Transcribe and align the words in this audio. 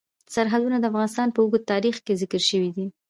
سرحدونه 0.35 0.77
د 0.79 0.83
افغانستان 0.91 1.27
په 1.31 1.39
اوږده 1.41 1.69
تاریخ 1.71 1.95
کې 2.05 2.13
ذکر 2.21 2.41
شوی 2.49 2.69
دی. 2.75 2.85